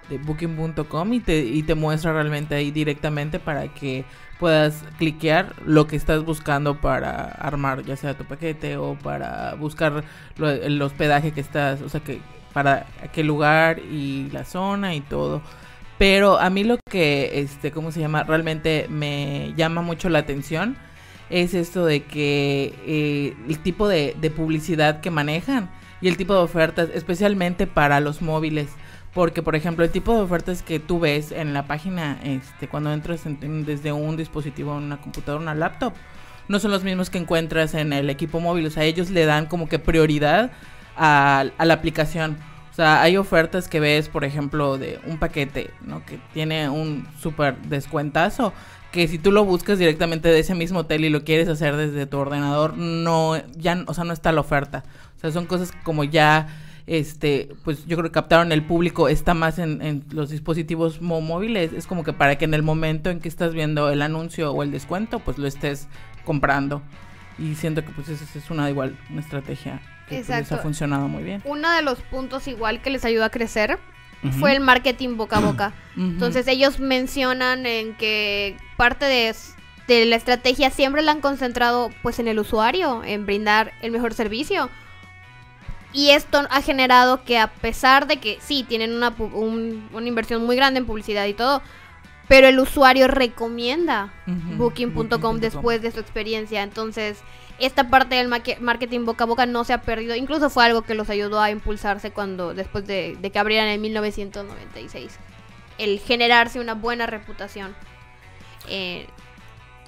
[0.08, 4.04] de booking.com y te, y te muestra realmente ahí directamente para que
[4.38, 10.04] puedas cliquear lo que estás buscando para armar, ya sea tu paquete o para buscar
[10.38, 12.20] el hospedaje que estás, o sea, que
[12.52, 15.42] para qué lugar y la zona y todo.
[15.98, 18.24] Pero a mí lo que, este, ¿cómo se llama?
[18.24, 20.76] Realmente me llama mucho la atención
[21.30, 26.40] es esto de que eh, el tipo de publicidad que manejan y el tipo de
[26.40, 28.68] ofertas, especialmente para los móviles.
[29.14, 32.92] Porque, por ejemplo, el tipo de ofertas que tú ves en la página, este, cuando
[32.92, 35.92] entras en- en- desde un dispositivo, una computadora, una laptop,
[36.48, 38.66] no son los mismos que encuentras en el equipo móvil.
[38.66, 40.50] O sea, ellos le dan como que prioridad
[40.96, 42.36] a, a la aplicación.
[42.72, 46.04] O sea, hay ofertas que ves, por ejemplo, de un paquete, ¿no?
[46.04, 48.52] Que tiene un súper descuentazo.
[48.90, 52.06] Que si tú lo buscas directamente de ese mismo hotel y lo quieres hacer desde
[52.06, 54.82] tu ordenador, no, ya, o sea, no está la oferta.
[55.16, 56.48] O sea, son cosas como ya,
[56.86, 61.72] este, pues yo creo que captaron el público, está más en, en los dispositivos móviles.
[61.72, 64.62] Es como que para que en el momento en que estás viendo el anuncio o
[64.62, 65.88] el descuento, pues lo estés
[66.24, 66.82] comprando.
[67.38, 71.08] Y siento que pues esa es una igual, una estrategia que pues, les ha funcionado
[71.08, 71.42] muy bien.
[71.44, 73.78] uno de los puntos igual que les ayudó a crecer
[74.38, 75.72] fue el marketing boca a boca.
[75.96, 79.34] Entonces ellos mencionan en que parte de,
[79.86, 84.14] de la estrategia siempre la han concentrado pues en el usuario, en brindar el mejor
[84.14, 84.70] servicio.
[85.94, 90.44] Y esto ha generado que a pesar de que sí, tienen una, un- una inversión
[90.44, 91.62] muy grande en publicidad y todo,
[92.28, 94.12] pero el usuario recomienda
[94.58, 96.62] Booking.com después de su experiencia.
[96.62, 97.18] Entonces,
[97.60, 98.28] esta parte del
[98.60, 100.16] marketing boca a boca no se ha perdido.
[100.16, 103.80] Incluso fue algo que los ayudó a impulsarse cuando después de, de que abrieran en
[103.80, 105.16] 1996.
[105.78, 107.74] El generarse una buena reputación.
[108.68, 109.06] Eh,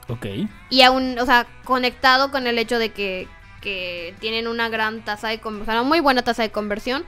[0.09, 0.27] Ok.
[0.71, 3.27] y aún, o sea, conectado con el hecho de que,
[3.67, 7.05] que tienen una gran tasa de conversión, una muy buena tasa de conversión.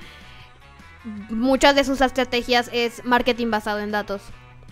[1.30, 4.22] Muchas de sus estrategias es marketing basado en datos.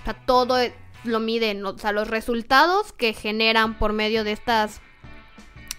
[0.01, 4.33] O sea, todo e- lo miden, o sea, los resultados que generan por medio de
[4.33, 4.81] estas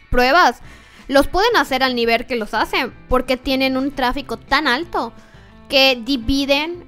[0.09, 0.61] pruebas
[1.09, 5.11] los pueden hacer al nivel que los hacen, porque tienen un tráfico tan alto
[5.67, 6.87] que dividen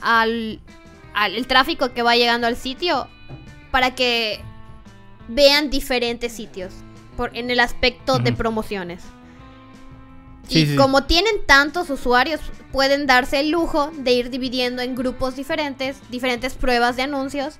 [0.00, 0.60] al,
[1.12, 3.06] al el tráfico que va llegando al sitio
[3.70, 4.40] para que
[5.28, 6.72] vean diferentes sitios
[7.18, 9.02] por, en el aspecto de promociones.
[10.46, 10.76] Sí, y sí.
[10.76, 16.54] como tienen tantos usuarios, pueden darse el lujo de ir dividiendo en grupos diferentes, diferentes
[16.54, 17.56] pruebas de anuncios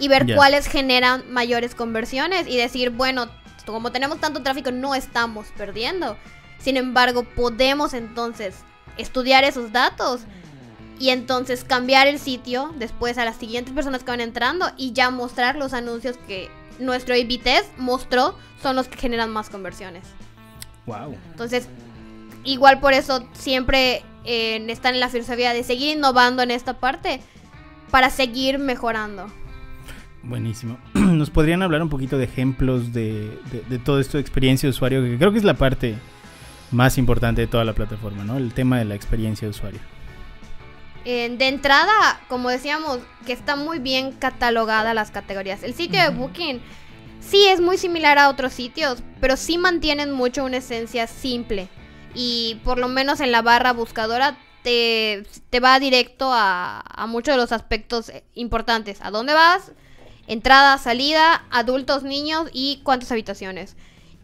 [0.00, 3.28] y ver cuáles generan mayores conversiones y decir, bueno,
[3.66, 6.18] Como tenemos tanto tráfico, no estamos perdiendo.
[6.58, 8.56] Sin embargo, podemos entonces
[8.98, 10.20] estudiar esos datos
[10.98, 15.10] y entonces cambiar el sitio después a las siguientes personas que van entrando y ya
[15.10, 20.04] mostrar los anuncios que nuestro A-B test mostró son los que generan más conversiones.
[20.86, 21.16] Wow.
[21.30, 21.68] Entonces,
[22.44, 27.20] igual por eso siempre eh, están en la filosofía de seguir innovando en esta parte
[27.90, 29.26] para seguir mejorando.
[30.22, 30.78] Buenísimo.
[30.94, 34.70] ¿Nos podrían hablar un poquito de ejemplos de, de, de todo esto de experiencia de
[34.70, 35.02] usuario?
[35.02, 35.96] Que creo que es la parte
[36.70, 38.36] más importante de toda la plataforma, ¿no?
[38.36, 39.80] El tema de la experiencia de usuario.
[41.04, 45.62] Eh, de entrada, como decíamos, que está muy bien catalogada las categorías.
[45.62, 46.62] El sitio de Booking
[47.20, 51.68] sí es muy similar a otros sitios, pero sí mantienen mucho una esencia simple.
[52.14, 57.34] Y por lo menos en la barra buscadora te, te va directo a, a muchos
[57.34, 58.98] de los aspectos eh, importantes.
[59.02, 59.72] ¿A dónde vas?
[60.26, 63.76] Entrada, salida, adultos, niños y cuántas habitaciones.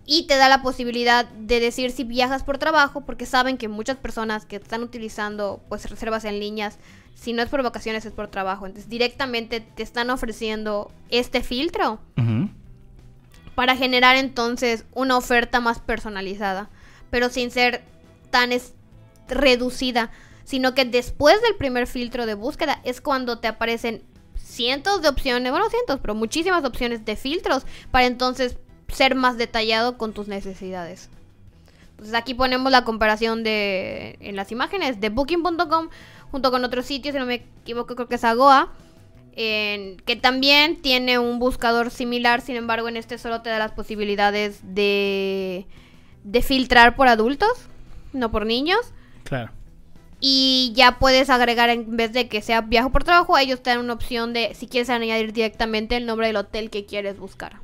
[0.06, 3.96] Y te da la posibilidad de decir si viajas por trabajo, porque saben que muchas
[3.96, 6.78] personas que están utilizando pues reservas en líneas,
[7.14, 8.66] si no es por vacaciones es por trabajo.
[8.66, 12.00] Entonces directamente te están ofreciendo este filtro
[13.54, 16.70] para generar entonces una oferta más personalizada,
[17.10, 17.82] pero sin ser
[18.30, 18.72] tan es-
[19.28, 20.10] reducida,
[20.44, 24.02] sino que después del primer filtro de búsqueda es cuando te aparecen
[24.34, 28.56] cientos de opciones, bueno, cientos, pero muchísimas opciones de filtros para entonces
[28.92, 31.08] ser más detallado con tus necesidades.
[31.90, 35.88] Entonces aquí ponemos la comparación de en las imágenes de booking.com
[36.30, 38.72] junto con otros sitios, si no me equivoco creo que es Agoa,
[39.34, 44.60] que también tiene un buscador similar, sin embargo en este solo te da las posibilidades
[44.62, 45.66] de,
[46.24, 47.50] de filtrar por adultos,
[48.12, 48.80] no por niños.
[49.24, 49.52] Claro.
[50.20, 53.80] Y ya puedes agregar, en vez de que sea viajo por trabajo, ellos te dan
[53.80, 57.56] una opción de si quieres añadir directamente el nombre del hotel que quieres buscar.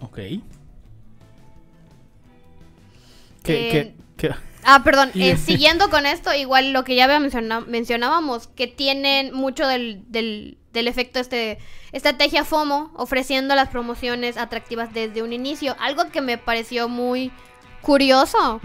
[0.00, 0.16] Ok.
[0.16, 0.40] ¿Qué,
[3.68, 4.34] Eh, qué- qué-
[4.64, 9.32] Ah, perdón, eh, siguiendo con esto, igual lo que ya había menciona- mencionábamos, que tienen
[9.32, 11.58] mucho del, del, del efecto este
[11.92, 15.74] estrategia FOMO, ofreciendo las promociones atractivas desde un inicio.
[15.80, 17.30] Algo que me pareció muy
[17.80, 18.60] curioso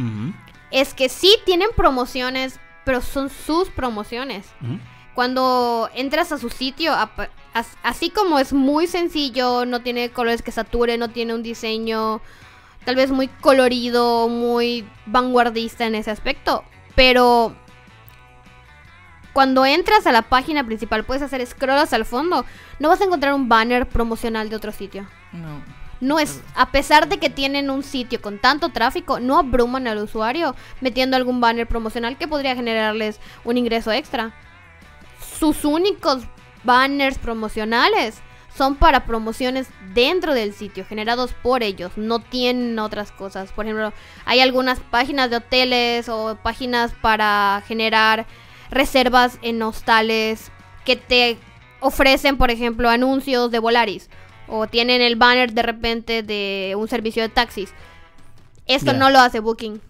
[0.71, 4.45] es que sí tienen promociones, pero son sus promociones.
[5.15, 6.93] Cuando entras a su sitio,
[7.83, 12.21] así como es muy sencillo, no tiene colores que saturen, no tiene un diseño
[12.85, 16.63] tal vez muy colorido, muy vanguardista en ese aspecto,
[16.95, 17.55] pero
[19.33, 22.45] cuando entras a la página principal, puedes hacer scroll hacia el fondo,
[22.79, 25.07] no vas a encontrar un banner promocional de otro sitio.
[25.31, 25.61] No.
[26.01, 29.99] No es, a pesar de que tienen un sitio con tanto tráfico, no abruman al
[29.99, 34.33] usuario metiendo algún banner promocional que podría generarles un ingreso extra.
[35.43, 36.23] Sus únicos
[36.63, 38.15] banners promocionales
[38.55, 43.51] son para promociones dentro del sitio, generados por ellos, no tienen otras cosas.
[43.51, 43.91] Por ejemplo,
[44.23, 48.25] hay algunas páginas de hoteles o páginas para generar
[48.71, 50.49] reservas en hostales
[50.85, 51.37] que te
[51.81, 54.09] ofrecen, por ejemplo, anuncios de Volaris
[54.47, 57.73] o tienen el banner de repente de un servicio de taxis.
[58.65, 59.81] Esto no lo hace Booking.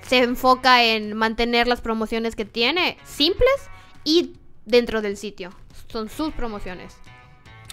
[0.00, 3.68] Se enfoca en mantener las promociones que tiene simples
[4.02, 5.50] y dentro del sitio.
[5.88, 6.98] Son sus promociones.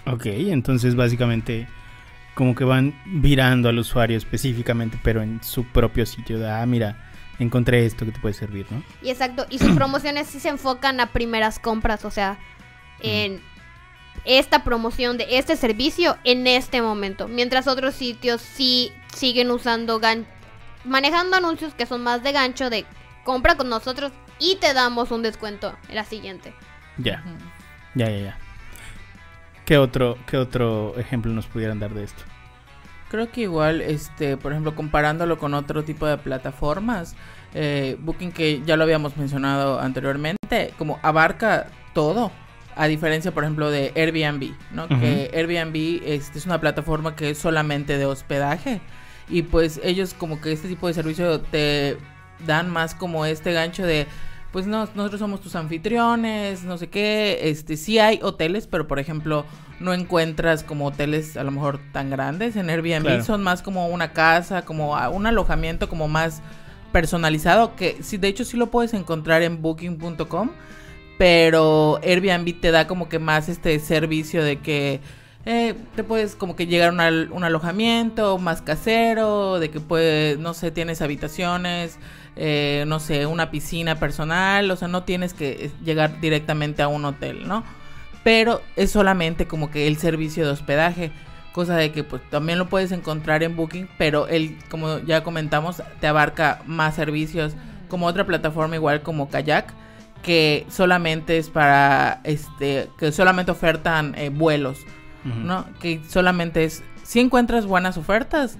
[0.06, 1.68] Ok, entonces básicamente
[2.34, 6.38] como que van virando al usuario específicamente, pero en su propio sitio.
[6.38, 8.82] De, ah, mira, encontré esto que te puede servir, ¿no?
[9.02, 12.38] Y exacto, y sus promociones sí se enfocan a primeras compras, o sea,
[13.00, 13.40] en
[14.24, 20.26] esta promoción de este servicio en este momento, mientras otros sitios sí siguen usando gan
[20.84, 22.84] manejando anuncios que son más de gancho de
[23.24, 26.54] compra con nosotros y te damos un descuento en la siguiente.
[26.98, 27.22] Ya,
[27.94, 28.38] ya, ya, ya.
[29.64, 32.22] ¿Qué otro, ¿Qué otro ejemplo nos pudieran dar de esto?
[33.10, 37.16] Creo que igual, este, por ejemplo, comparándolo con otro tipo de plataformas,
[37.54, 42.32] eh, Booking que ya lo habíamos mencionado anteriormente, como abarca todo,
[42.76, 44.88] a diferencia, por ejemplo, de Airbnb, ¿no?
[44.88, 48.80] Que Airbnb este, es una plataforma que es solamente de hospedaje
[49.28, 51.96] y pues ellos como que este tipo de servicio te
[52.46, 54.06] dan más como este gancho de
[54.54, 58.98] pues no, nosotros somos tus anfitriones, no sé qué, este sí hay hoteles, pero por
[59.00, 59.44] ejemplo,
[59.80, 63.24] no encuentras como hoteles a lo mejor tan grandes en Airbnb, Claro.
[63.24, 66.40] son más como una casa, como un alojamiento como más
[66.92, 70.50] personalizado que sí de hecho sí lo puedes encontrar en booking.com,
[71.18, 75.00] pero Airbnb te da como que más este servicio de que
[75.46, 79.78] eh, te puedes como que llegar a un, al- un alojamiento más casero, de que
[79.80, 81.98] puedes, no sé, tienes habitaciones,
[82.36, 86.88] eh, no sé, una piscina personal, o sea, no tienes que eh, llegar directamente a
[86.88, 87.64] un hotel, ¿no?
[88.22, 91.12] Pero es solamente como que el servicio de hospedaje.
[91.52, 95.82] cosa de que pues también lo puedes encontrar en Booking, pero él, como ya comentamos,
[96.00, 97.54] te abarca más servicios,
[97.88, 99.72] como otra plataforma igual como Kayak,
[100.22, 104.78] que solamente es para, este, que solamente ofertan eh, vuelos.
[105.24, 105.64] ¿no?
[105.80, 108.58] Que solamente es, si encuentras buenas ofertas,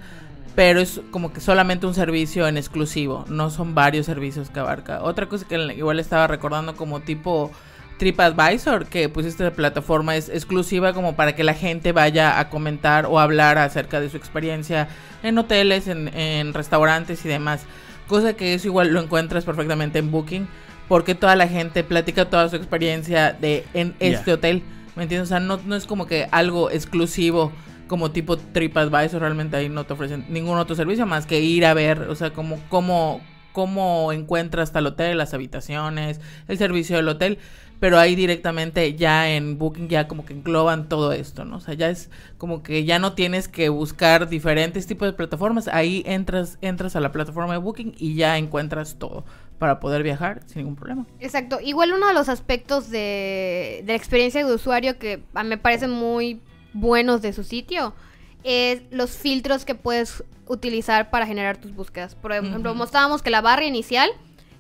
[0.55, 5.03] pero es como que solamente un servicio en exclusivo, no son varios servicios que abarca.
[5.03, 7.51] Otra cosa que igual estaba recordando como tipo
[7.99, 13.07] TripAdvisor, que pues esta plataforma es exclusiva como para que la gente vaya a comentar
[13.07, 14.89] o hablar acerca de su experiencia
[15.23, 17.65] en hoteles, en, en restaurantes y demás.
[18.07, 20.47] Cosa que eso igual lo encuentras perfectamente en Booking,
[20.89, 24.63] porque toda la gente platica toda su experiencia de en este hotel.
[24.95, 25.29] ¿Me entiendes?
[25.29, 27.51] O sea, no, no es como que algo exclusivo
[27.87, 31.75] como tipo TripAdvisor, realmente ahí no te ofrecen ningún otro servicio más que ir a
[31.75, 33.21] ver, o sea, como cómo,
[33.53, 37.39] cómo encuentras tal hotel, las habitaciones, el servicio del hotel,
[37.81, 41.57] pero ahí directamente ya en Booking ya como que engloban todo esto, ¿no?
[41.57, 45.69] O sea, ya es como que ya no tienes que buscar diferentes tipos de plataformas,
[45.69, 49.25] ahí entras, entras a la plataforma de Booking y ya encuentras todo
[49.59, 51.07] para poder viajar sin ningún problema.
[51.21, 51.59] Exacto.
[51.61, 56.41] Igual uno de los aspectos de, de la experiencia de usuario que me parecen muy
[56.75, 57.95] buenos de su sitio
[58.43, 62.15] es los filtros que puedes utilizar para generar tus búsquedas.
[62.15, 64.11] Por ejemplo, mostrábamos que la barra inicial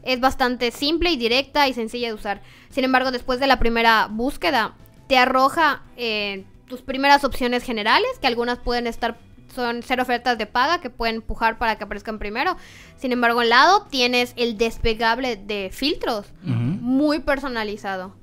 [0.02, 2.42] es bastante simple y directa y sencilla de usar.
[2.70, 4.74] Sin embargo, después de la primera búsqueda,
[5.06, 9.18] te arroja eh, tus primeras opciones generales, que algunas pueden estar,
[9.54, 12.56] son ser ofertas de paga que pueden empujar para que aparezcan primero.
[12.96, 18.14] Sin embargo, al lado tienes el despegable de filtros, muy personalizado.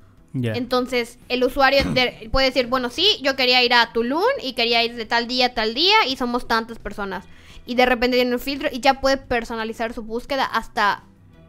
[0.54, 4.82] Entonces, el usuario de- puede decir, bueno, sí, yo quería ir a Tulum y quería
[4.82, 7.24] ir de tal día a tal día y somos tantas personas.
[7.66, 11.04] Y de repente tiene un filtro y ya puede personalizar su búsqueda hasta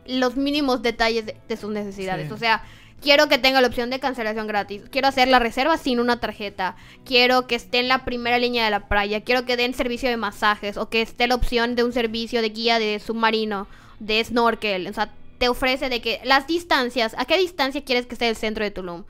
[0.05, 2.27] los mínimos detalles de, de sus necesidades.
[2.27, 2.33] Sí.
[2.33, 2.61] O sea,
[3.01, 4.81] quiero que tenga la opción de cancelación gratis.
[4.91, 6.75] Quiero hacer la reserva sin una tarjeta.
[7.05, 9.21] Quiero que esté en la primera línea de la playa.
[9.21, 12.49] Quiero que den servicio de masajes o que esté la opción de un servicio de
[12.49, 13.67] guía de submarino,
[13.99, 14.87] de snorkel.
[14.87, 15.09] O sea,
[15.43, 18.71] te ofrece de que las distancias, ¿a qué distancia quieres que esté el centro de
[18.71, 19.03] Tulum?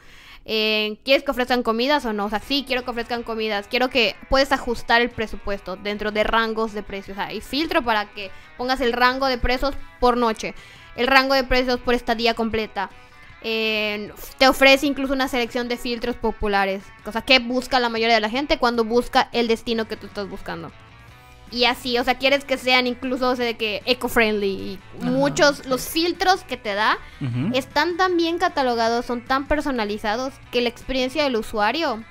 [0.45, 2.25] Eh, ¿Quieres que ofrezcan comidas o no?
[2.25, 3.67] O sea, sí, quiero que ofrezcan comidas.
[3.67, 7.15] Quiero que puedes ajustar el presupuesto dentro de rangos de precios.
[7.15, 10.55] O sea, hay filtro para que pongas el rango de precios por noche,
[10.95, 12.89] el rango de precios por estadía completa.
[13.43, 16.81] Eh, te ofrece incluso una selección de filtros populares.
[17.05, 20.27] Cosa que busca la mayoría de la gente cuando busca el destino que tú estás
[20.27, 20.71] buscando.
[21.54, 24.80] Y así, o sea, quieres que sean incluso o sea, de que eco-friendly.
[25.01, 26.97] Muchos, los filtros que te da
[27.54, 32.04] están tan bien catalogados, son tan personalizados que la experiencia del usuario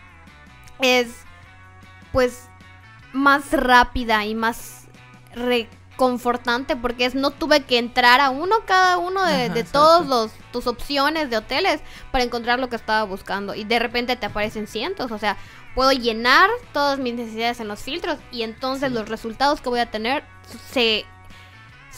[0.80, 1.08] es
[2.12, 2.48] pues
[3.12, 4.86] más rápida y más
[5.92, 10.06] reconfortante porque es no tuve que entrar a uno cada uno de, Ajá, de todos
[10.06, 11.80] los tus opciones de hoteles
[12.10, 15.36] para encontrar lo que estaba buscando y de repente te aparecen cientos, o sea,
[15.74, 18.94] puedo llenar todas mis necesidades en los filtros y entonces Sí.
[18.94, 20.24] los resultados que voy a tener
[20.70, 21.04] se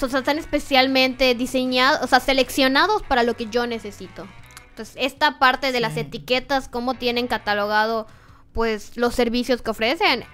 [0.01, 4.27] o sea, están especialmente diseñados, o sea, seleccionados para lo que yo necesito.
[4.71, 8.09] Entonces, esta parte de las etiquetas, cómo tienen catalogado,
[8.53, 10.25] pues, los servicios que ofrecen,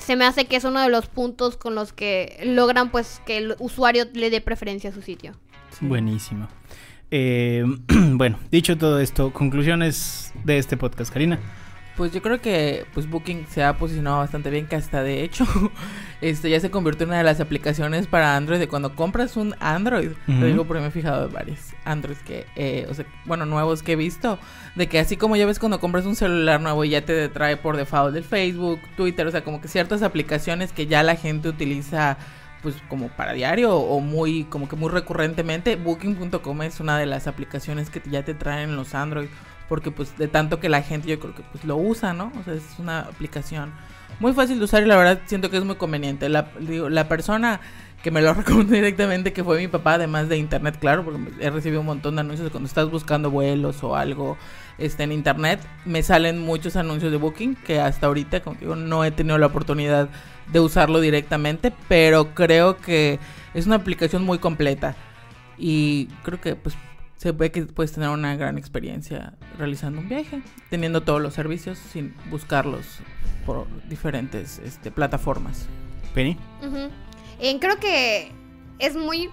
[0.00, 3.38] se me hace que es uno de los puntos con los que logran, pues, que
[3.38, 5.32] el usuario le dé preferencia a su sitio.
[5.80, 6.48] Buenísimo.
[7.10, 7.64] Eh,
[8.12, 11.38] bueno, dicho todo esto, conclusiones de este podcast, Karina.
[12.00, 15.44] Pues yo creo que pues Booking se ha posicionado bastante bien, que hasta de hecho
[16.22, 19.54] este ya se convirtió en una de las aplicaciones para Android de cuando compras un
[19.60, 20.12] Android.
[20.26, 23.82] Lo digo porque me he fijado en varios Androids que, eh, o sea, bueno, nuevos
[23.82, 24.38] que he visto,
[24.76, 27.76] de que así como ya ves cuando compras un celular nuevo ya te trae por
[27.76, 32.16] default el Facebook, Twitter, o sea, como que ciertas aplicaciones que ya la gente utiliza
[32.62, 37.26] pues como para diario o muy como que muy recurrentemente booking.com es una de las
[37.26, 39.28] aplicaciones que ya te traen los Android
[39.70, 42.32] porque pues de tanto que la gente yo creo que pues lo usa, ¿no?
[42.40, 43.72] O sea, es una aplicación
[44.18, 46.28] muy fácil de usar y la verdad siento que es muy conveniente.
[46.28, 47.60] La, la persona
[48.02, 51.50] que me lo recomendó directamente, que fue mi papá, además de internet, claro, porque he
[51.50, 54.36] recibido un montón de anuncios cuando estás buscando vuelos o algo
[54.78, 59.04] este, en internet, me salen muchos anuncios de Booking que hasta ahorita, como digo, no
[59.04, 60.08] he tenido la oportunidad
[60.52, 63.20] de usarlo directamente, pero creo que
[63.54, 64.96] es una aplicación muy completa
[65.56, 66.74] y creo que pues
[67.20, 70.40] se ve que puedes tener una gran experiencia realizando un viaje,
[70.70, 72.86] teniendo todos los servicios sin buscarlos
[73.44, 75.66] por diferentes este, plataformas.
[76.14, 76.38] Penny.
[77.38, 78.32] Eh, creo que
[78.78, 79.28] es muy.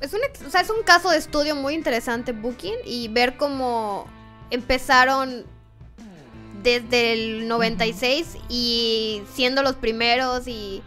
[0.00, 4.08] Es un, o sea, es un caso de estudio muy interesante, Booking, y ver cómo
[4.50, 5.44] empezaron
[6.64, 10.82] desde el 96 y siendo los primeros y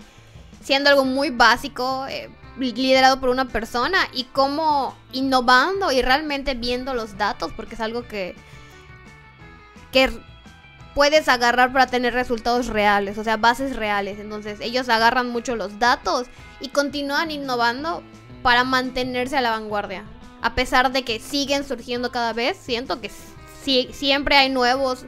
[0.62, 6.94] siendo algo muy básico, eh, liderado por una persona, y cómo innovando y realmente viendo
[6.94, 8.36] los datos, porque es algo que.
[9.92, 10.10] que
[10.94, 14.20] puedes agarrar para tener resultados reales, o sea, bases reales.
[14.20, 16.28] Entonces, ellos agarran mucho los datos
[16.60, 18.04] y continúan innovando
[18.44, 20.04] para mantenerse a la vanguardia.
[20.42, 23.10] A pesar de que siguen surgiendo cada vez, siento que
[23.64, 25.06] si- siempre hay nuevos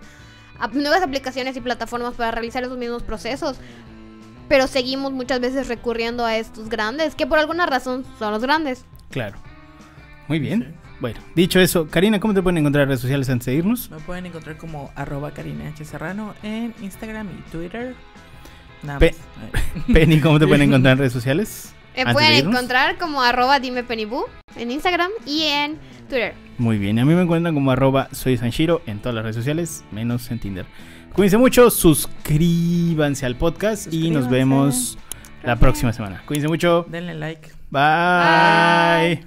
[0.71, 3.57] nuevas aplicaciones y plataformas para realizar esos mismos procesos.
[4.53, 8.85] Pero seguimos muchas veces recurriendo a estos grandes, que por alguna razón son los grandes.
[9.09, 9.35] Claro.
[10.27, 10.75] Muy bien.
[10.99, 13.89] Bueno, dicho eso, Karina, ¿cómo te pueden encontrar en redes sociales antes de irnos?
[13.89, 15.83] Me pueden encontrar como arroba Karina H.
[15.85, 17.95] Serrano en Instagram y Twitter.
[18.83, 19.15] Nada Pe-
[19.51, 19.85] más.
[19.91, 21.73] Penny, ¿cómo te pueden encontrar en redes sociales?
[21.95, 22.53] Me Antes de pueden irnos.
[22.53, 23.83] encontrar como arroba dime
[24.55, 25.79] en Instagram y en
[26.09, 26.35] Twitter.
[26.59, 29.35] Muy bien, y a mí me encuentran como arroba soy Sanshiro en todas las redes
[29.35, 30.67] sociales, menos en Tinder.
[31.13, 34.97] Cuídense mucho, suscríbanse al podcast y nos vemos
[35.43, 36.23] la próxima semana.
[36.25, 36.85] Cuídense mucho.
[36.89, 37.49] Denle like.
[37.69, 39.23] Bye.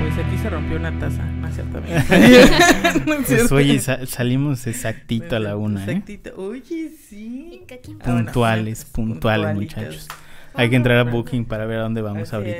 [0.00, 1.22] Pues aquí se rompió una taza.
[1.24, 1.94] No es cierto, amigo.
[3.06, 5.90] No es Pues oye, sa- salimos exactito a la una, ¿eh?
[5.90, 6.32] Exactito.
[6.36, 7.64] Oye, sí.
[8.04, 10.08] Puntuales, puntuales, muchachos.
[10.54, 12.56] Hay que entrar a Booking para ver a dónde vamos ahorita.